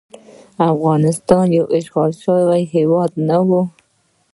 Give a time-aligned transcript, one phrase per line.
[0.71, 3.61] افغانستان یو اشغال شوی هیواد نه وو.